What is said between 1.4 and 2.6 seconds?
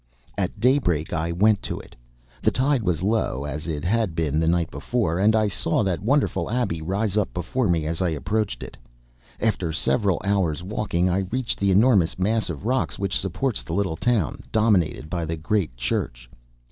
to it. The